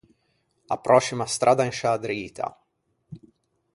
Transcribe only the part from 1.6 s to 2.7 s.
in sciâ drita.